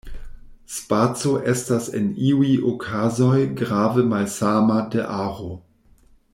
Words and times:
Spaco 0.75 1.33
estas 1.51 1.89
en 1.99 2.07
iuj 2.31 2.49
okazoj 2.71 3.37
grave 3.61 4.09
malsama 4.15 4.83
de 4.97 5.07
aro. 5.23 5.51